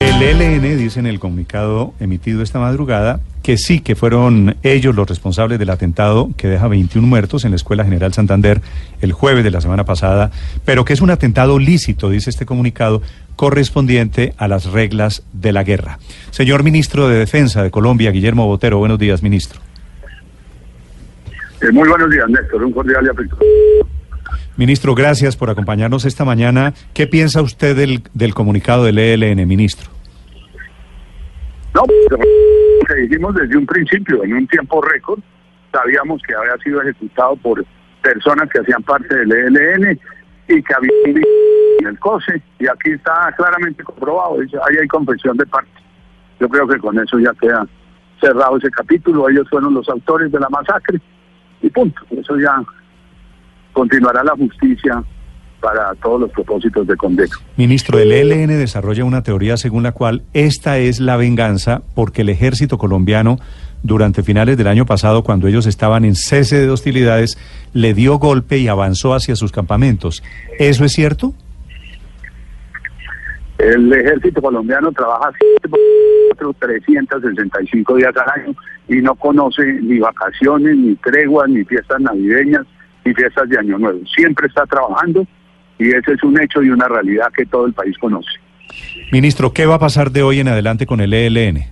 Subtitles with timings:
[0.00, 5.06] El ELN dice en el comunicado emitido esta madrugada que sí, que fueron ellos los
[5.06, 8.62] responsables del atentado que deja 21 muertos en la Escuela General Santander
[9.02, 10.30] el jueves de la semana pasada,
[10.64, 13.02] pero que es un atentado lícito, dice este comunicado,
[13.36, 15.98] correspondiente a las reglas de la guerra.
[16.30, 19.60] Señor ministro de Defensa de Colombia, Guillermo Botero, buenos días, ministro.
[21.60, 22.64] Eh, muy buenos días, Néstor.
[22.64, 23.44] Un cordial y afectuoso.
[24.56, 26.72] Ministro, gracias por acompañarnos esta mañana.
[26.94, 29.90] ¿Qué piensa usted del, del comunicado del ELN, ministro?
[31.74, 32.18] No, lo
[32.86, 35.20] que dijimos desde un principio, en un tiempo récord,
[35.70, 37.62] sabíamos que había sido ejecutado por
[38.02, 40.00] personas que hacían parte del ELN
[40.48, 40.90] y que había
[41.80, 45.70] en el COSE, y aquí está claramente comprobado, ahí hay confesión de parte.
[46.40, 47.66] Yo creo que con eso ya queda
[48.20, 50.98] cerrado ese capítulo, ellos fueron los autores de la masacre,
[51.60, 52.62] y punto, eso ya
[53.76, 55.04] continuará la justicia
[55.60, 57.36] para todos los propósitos de condena.
[57.58, 62.30] Ministro, el ELN desarrolla una teoría según la cual esta es la venganza porque el
[62.30, 63.38] ejército colombiano
[63.82, 67.36] durante finales del año pasado, cuando ellos estaban en cese de hostilidades,
[67.74, 70.22] le dio golpe y avanzó hacia sus campamentos.
[70.58, 71.34] ¿Eso es cierto?
[73.58, 75.30] El ejército colombiano trabaja
[76.58, 78.54] 365 días al año
[78.88, 82.66] y no conoce ni vacaciones, ni treguas, ni fiestas navideñas,
[83.06, 84.00] ni fiestas de Año Nuevo.
[84.14, 85.26] Siempre está trabajando
[85.78, 88.28] y ese es un hecho y una realidad que todo el país conoce.
[89.12, 91.64] Ministro, ¿qué va a pasar de hoy en adelante con el ELN?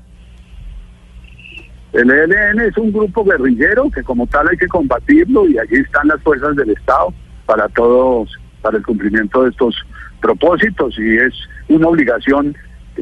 [1.93, 6.08] El ELN es un grupo guerrillero que como tal hay que combatirlo y allí están
[6.08, 7.13] las fuerzas del Estado
[7.47, 8.31] para todos,
[8.63, 9.77] para el cumplimiento de estos
[10.20, 11.35] propósitos y es
[11.69, 12.57] una obligación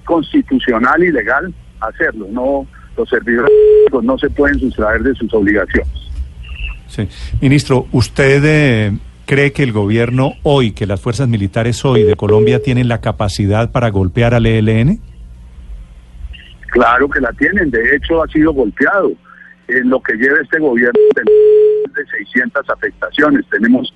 [0.04, 2.26] constitucional y legal hacerlo.
[2.30, 6.11] No, los servidores públicos no se pueden sustraer de sus obligaciones.
[6.92, 7.08] Sí.
[7.40, 8.92] Ministro, ¿usted eh,
[9.24, 13.72] cree que el gobierno hoy, que las fuerzas militares hoy de Colombia tienen la capacidad
[13.72, 15.00] para golpear al ELN?
[16.70, 19.10] Claro que la tienen, de hecho ha sido golpeado.
[19.68, 23.90] En lo que lleva este gobierno de 600 afectaciones, tenemos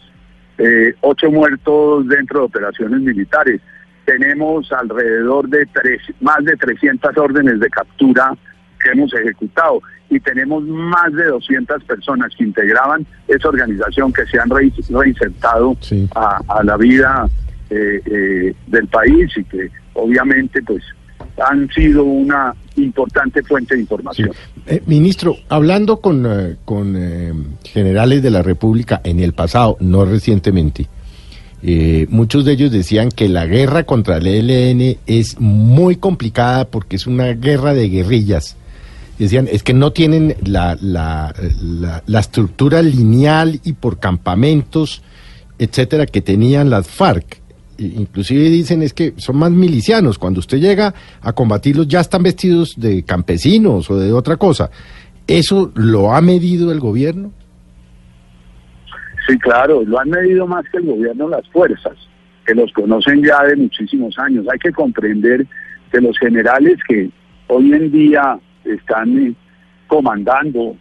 [0.57, 3.61] eh, ocho muertos dentro de operaciones militares,
[4.07, 8.33] tenemos alrededor de tres, más de 300 órdenes de captura
[8.83, 14.39] que hemos ejecutado y tenemos más de 200 personas que integraban esa organización que se
[14.39, 16.09] han reinsertado Sí.
[16.15, 17.27] a, a la vida
[17.71, 20.83] eh, eh, del país y que obviamente pues
[21.45, 23.83] han sido una importante fuente de Sí.
[23.83, 24.31] información.
[24.67, 27.33] Eh, ministro, hablando con, eh, con eh,
[27.65, 30.87] generales de la República en el pasado, no recientemente,
[31.63, 36.97] eh, muchos de ellos decían que la guerra contra el ELN es muy complicada porque
[36.97, 38.57] es una guerra de guerrillas.
[39.19, 45.03] Decían, es que no tienen la, la, la, la estructura lineal y por campamentos,
[45.59, 47.41] etcétera, que tenían las FARC.
[47.79, 50.19] I- Inclusive dicen es que son más milicianos.
[50.19, 54.71] Cuando usted llega a combatirlos ya están vestidos de campesinos o de otra cosa.
[55.27, 57.33] ¿Eso lo ha medido el gobierno?
[59.27, 61.95] Sí, claro, lo han medido más que el gobierno las fuerzas,
[62.47, 64.47] que los conocen ya de muchísimos años.
[64.53, 65.47] Hay que comprender
[65.91, 67.11] que los generales que
[67.49, 69.35] hoy en día están eh,
[69.87, 70.77] comandando,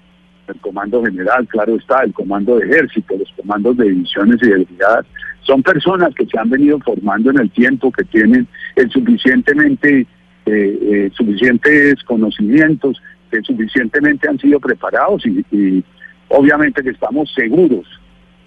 [0.47, 4.63] el comando general, claro está, el comando de ejército, los comandos de divisiones y de
[4.65, 5.05] brigadas,
[5.41, 10.07] son personas que se han venido formando en el tiempo, que tienen el suficientemente
[10.47, 13.01] eh, eh, suficientes conocimientos,
[13.31, 15.83] que suficientemente han sido preparados y,
[16.29, 17.85] obviamente que estamos seguros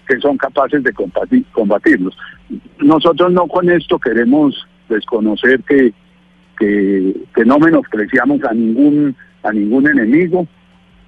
[0.07, 2.17] que son capaces de combati- combatirlos.
[2.79, 5.93] Nosotros no con esto queremos desconocer que,
[6.57, 10.47] que no menospreciamos a ningún, a ningún enemigo,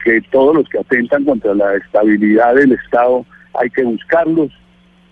[0.04, 3.26] que todos los que atentan contra la estabilidad del Estado
[3.60, 4.52] hay que buscarlos,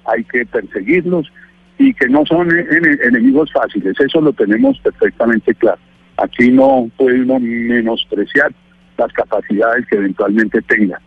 [0.06, 1.31] hay que perseguirlos
[1.77, 5.80] y que no son en- enemigos fáciles, eso lo tenemos perfectamente claro.
[6.18, 8.51] Aquí no uno menospreciar
[8.98, 11.00] las capacidades que eventualmente tengan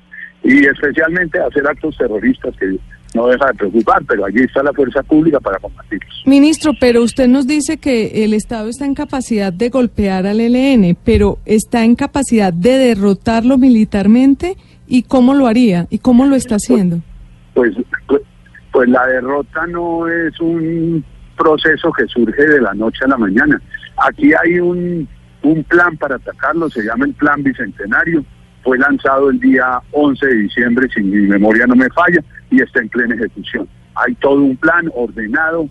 [0.43, 2.77] y especialmente hacer actos terroristas que
[3.15, 6.23] no deja de preocupar, pero allí está la fuerza pública para combatirlos.
[6.25, 10.97] Ministro, pero usted nos dice que el Estado está en capacidad de golpear al ELN,
[11.05, 14.57] pero está en capacidad de derrotarlo militarmente
[14.87, 17.01] y cómo lo haría y cómo lo está haciendo.
[17.55, 17.75] Pues,
[18.07, 18.23] pues,
[18.73, 21.05] pues la derrota no es un
[21.37, 23.61] proceso que surge de la noche a la mañana.
[23.97, 25.07] Aquí hay un,
[25.43, 28.25] un plan para atacarlo, se llama el Plan Bicentenario,
[28.63, 32.81] fue lanzado el día 11 de diciembre, si mi memoria no me falla, y está
[32.81, 33.69] en plena ejecución.
[33.95, 35.69] Hay todo un plan ordenado,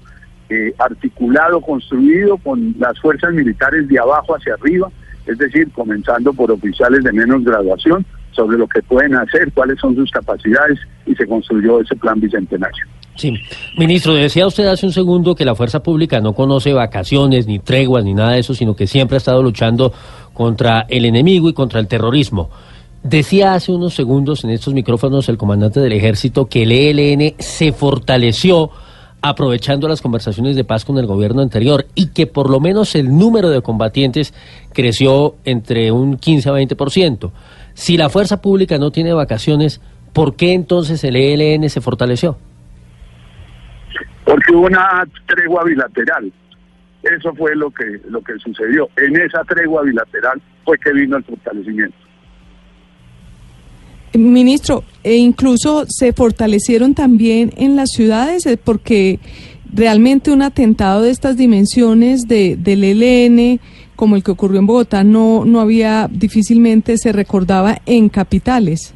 [0.49, 4.89] eh, articulado, construido con las fuerzas militares de abajo hacia arriba,
[5.25, 9.95] es decir, comenzando por oficiales de menos graduación, sobre lo que pueden hacer, cuáles son
[9.95, 12.85] sus capacidades, y se construyó ese plan bicentenario.
[13.15, 13.33] Sí,
[13.77, 18.03] ministro, decía usted hace un segundo que la fuerza pública no conoce vacaciones, ni treguas,
[18.03, 19.93] ni nada de eso, sino que siempre ha estado luchando
[20.33, 22.49] contra el enemigo y contra el terrorismo.
[23.03, 27.71] Decía hace unos segundos en estos micrófonos el comandante del ejército que el ELN se
[27.71, 28.69] fortaleció
[29.23, 33.17] aprovechando las conversaciones de paz con el gobierno anterior y que por lo menos el
[33.17, 34.33] número de combatientes
[34.73, 37.31] creció entre un 15 a 20%.
[37.73, 39.81] Si la fuerza pública no tiene vacaciones,
[40.13, 42.37] ¿por qué entonces el ELN se fortaleció?
[44.25, 46.31] Porque hubo una tregua bilateral.
[47.01, 48.89] Eso fue lo que, lo que sucedió.
[48.95, 51.97] En esa tregua bilateral fue que vino el fortalecimiento.
[54.13, 59.19] Ministro, e incluso se fortalecieron también en las ciudades eh, porque
[59.73, 63.59] realmente un atentado de estas dimensiones de, del ELN,
[63.95, 68.93] como el que ocurrió en Bogotá, no, no había, difícilmente se recordaba en capitales.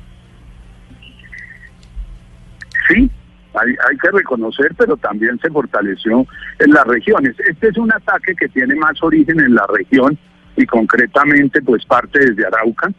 [2.90, 3.10] Sí,
[3.54, 6.28] hay, hay que reconocer, pero también se fortaleció
[6.60, 7.36] en las regiones.
[7.50, 10.18] Este es un ataque que tiene más origen en la región
[10.58, 12.92] y concretamente pues parte desde Arauca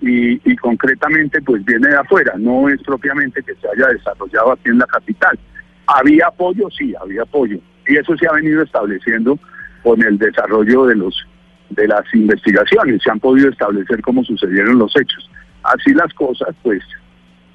[0.00, 4.78] y, concretamente pues viene de afuera, no es propiamente que se haya desarrollado aquí en
[4.78, 5.38] la capital.
[5.86, 6.68] ¿Había apoyo?
[6.70, 7.58] Sí, había apoyo.
[7.86, 9.38] Y eso se ha venido estableciendo
[9.82, 11.26] con el desarrollo de los
[11.70, 15.28] de las investigaciones, se han podido establecer cómo sucedieron los hechos.
[15.64, 16.80] Así las cosas, pues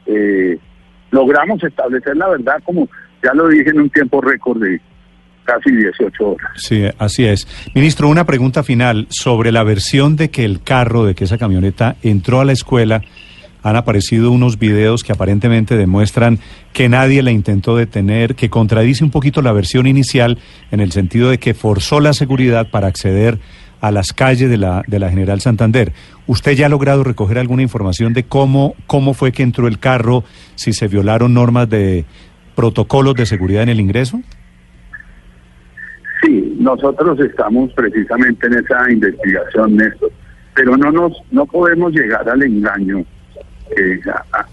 [0.06, 0.58] eh,
[1.12, 2.90] logramos establecer la verdad como
[3.24, 4.82] ya lo dije en un tiempo récord de
[5.44, 6.52] casi 18 horas.
[6.56, 7.48] Sí, así es.
[7.74, 11.96] Ministro, una pregunta final sobre la versión de que el carro, de que esa camioneta
[12.02, 13.02] entró a la escuela.
[13.64, 16.40] Han aparecido unos videos que aparentemente demuestran
[16.74, 20.40] que nadie la intentó detener, que contradice un poquito la versión inicial
[20.72, 23.40] en el sentido de que forzó la seguridad para acceder
[23.80, 25.94] a las calles de la, de la General Santander.
[26.26, 30.24] ¿Usted ya ha logrado recoger alguna información de cómo, cómo fue que entró el carro,
[30.56, 32.06] si se violaron normas de
[32.56, 34.22] protocolos de seguridad en el ingreso?
[36.22, 40.12] Sí, nosotros estamos precisamente en esa investigación, Néstor,
[40.56, 43.04] pero no nos no podemos llegar al engaño.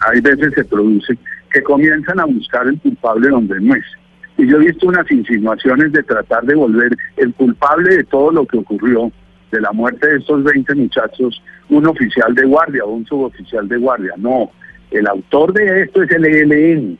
[0.01, 1.19] hay veces se produce
[1.53, 3.85] que comienzan a buscar el culpable donde no es.
[4.39, 8.47] Y yo he visto unas insinuaciones de tratar de volver el culpable de todo lo
[8.47, 9.11] que ocurrió,
[9.51, 13.77] de la muerte de estos 20 muchachos, un oficial de guardia o un suboficial de
[13.77, 14.13] guardia.
[14.17, 14.51] No,
[14.91, 16.99] el autor de esto es el ELN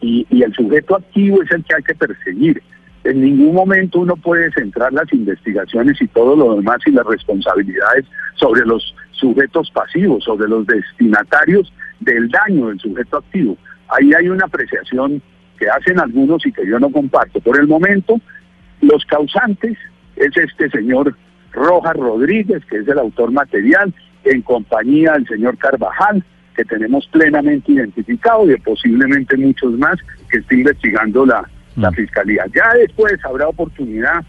[0.00, 2.62] y el sujeto activo es el que hay que perseguir
[3.06, 8.04] en ningún momento uno puede centrar las investigaciones y todo lo demás y las responsabilidades
[8.34, 13.56] sobre los sujetos pasivos, sobre los destinatarios del daño del sujeto activo.
[13.88, 15.22] Ahí hay una apreciación
[15.58, 17.40] que hacen algunos y que yo no comparto.
[17.40, 18.20] Por el momento,
[18.80, 19.78] los causantes
[20.16, 21.16] es este señor
[21.52, 23.94] Rojas Rodríguez, que es el autor material,
[24.24, 26.24] en compañía del señor Carvajal,
[26.56, 29.96] que tenemos plenamente identificado, y posiblemente muchos más
[30.28, 31.94] que está investigando la la mm.
[31.94, 32.44] Fiscalía.
[32.54, 34.24] Ya después habrá oportunidad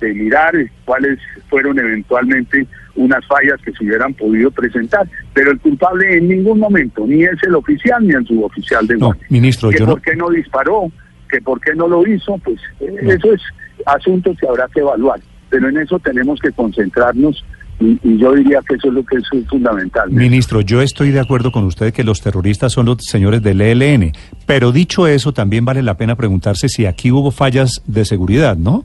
[0.00, 0.54] de mirar
[0.84, 2.66] cuáles fueron eventualmente
[2.96, 7.42] unas fallas que se hubieran podido presentar, pero el culpable en ningún momento, ni es
[7.42, 10.90] el oficial ni el suboficial de no, ministro, que yo por qué no disparó,
[11.28, 13.42] que por qué no lo hizo, pues eh, eso es
[13.84, 17.44] asunto que habrá que evaluar, pero en eso tenemos que concentrarnos
[17.78, 20.10] y, yo diría que eso es lo que es fundamental.
[20.10, 24.12] Ministro, yo estoy de acuerdo con usted que los terroristas son los señores del ELN,
[24.46, 28.84] pero dicho eso, también vale la pena preguntarse si aquí hubo fallas de seguridad, ¿no?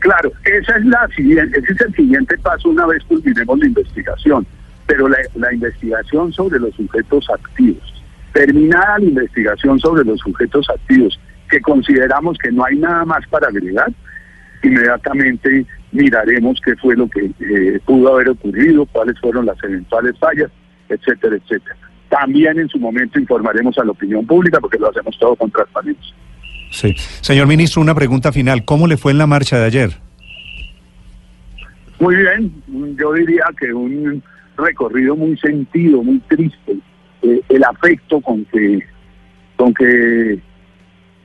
[0.00, 4.46] Claro, esa es la siguiente, ese es el siguiente paso una vez culminemos la investigación,
[4.86, 11.18] pero la, la investigación sobre los sujetos activos, terminada la investigación sobre los sujetos activos,
[11.48, 13.92] que consideramos que no hay nada más para agregar,
[14.62, 20.50] inmediatamente miraremos qué fue lo que eh, pudo haber ocurrido, cuáles fueron las eventuales fallas,
[20.88, 21.76] etcétera, etcétera.
[22.08, 26.14] También en su momento informaremos a la opinión pública porque lo hacemos todo con transparencia.
[26.70, 26.94] Sí.
[27.20, 28.64] Señor ministro, una pregunta final.
[28.64, 29.90] ¿Cómo le fue en la marcha de ayer?
[31.98, 32.52] Muy bien.
[32.98, 34.22] Yo diría que un
[34.56, 36.76] recorrido muy sentido, muy triste.
[37.22, 38.80] Eh, el afecto con que,
[39.56, 40.38] con que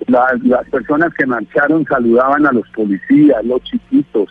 [0.07, 4.29] las personas que marcharon saludaban a los policías, los chiquitos,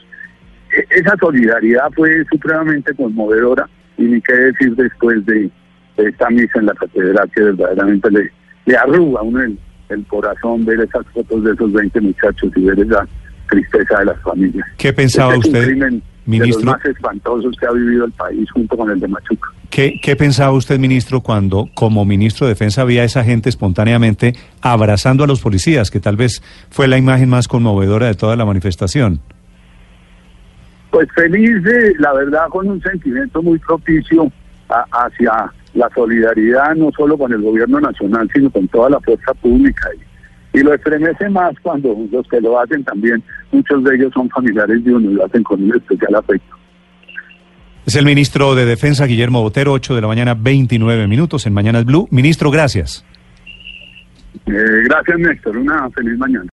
[0.90, 5.50] esa solidaridad fue supremamente conmovedora y ni qué decir después de,
[5.96, 8.32] esta misa en la catedral que verdaderamente le,
[8.64, 9.58] le arruga uno el,
[9.90, 13.06] el corazón ver esas fotos de esos 20 muchachos y ver esa
[13.50, 14.66] tristeza de las familias.
[14.78, 16.60] ¿Qué pensaba Este usted, crimen ministro?
[16.60, 19.50] De los más espantosos que ha vivido el país junto con el de Machuca.
[19.68, 25.24] ¿Qué, ¿Qué pensaba usted, ministro, cuando como ministro de Defensa había esa gente espontáneamente abrazando
[25.24, 29.20] a los policías, que tal vez fue la imagen más conmovedora de toda la manifestación?
[30.90, 34.30] Pues feliz, de, la verdad, con un sentimiento muy propicio
[34.68, 39.32] a- hacia la solidaridad, no solo con el gobierno nacional, sino con toda la fuerza
[39.34, 39.88] pública.
[40.52, 44.28] Y, y lo estremece más cuando los que lo hacen también, muchos de ellos son
[44.30, 46.56] familiares de uno y lo hacen con un especial afecto.
[47.86, 51.84] Es el ministro de Defensa, Guillermo Botero, 8 de la mañana, 29 minutos en Mañanas
[51.84, 52.08] Blue.
[52.10, 53.04] Ministro, gracias.
[54.46, 55.56] Eh, gracias, Néstor.
[55.56, 56.44] Una feliz mañana.